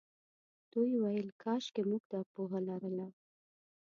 دوی 0.71 0.91
ویل 1.01 1.27
کاشکې 1.43 1.81
موږ 1.89 2.03
دا 2.11 2.21
پوهه 2.33 2.59
لرلای. 2.67 3.11